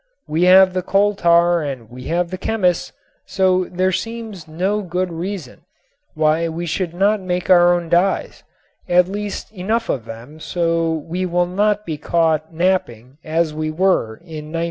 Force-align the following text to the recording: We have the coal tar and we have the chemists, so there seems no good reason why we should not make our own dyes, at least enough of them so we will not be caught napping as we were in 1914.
We 0.27 0.45
have 0.45 0.73
the 0.73 0.81
coal 0.81 1.13
tar 1.13 1.61
and 1.61 1.87
we 1.91 2.05
have 2.05 2.31
the 2.31 2.37
chemists, 2.39 2.91
so 3.27 3.65
there 3.65 3.91
seems 3.91 4.47
no 4.47 4.81
good 4.81 5.13
reason 5.13 5.61
why 6.15 6.49
we 6.49 6.65
should 6.65 6.95
not 6.95 7.21
make 7.21 7.51
our 7.51 7.71
own 7.75 7.87
dyes, 7.87 8.43
at 8.89 9.07
least 9.07 9.51
enough 9.53 9.89
of 9.89 10.05
them 10.05 10.39
so 10.39 10.91
we 10.91 11.27
will 11.27 11.45
not 11.45 11.85
be 11.85 11.97
caught 11.99 12.51
napping 12.51 13.19
as 13.23 13.53
we 13.53 13.69
were 13.69 14.15
in 14.17 14.49
1914. 14.51 14.59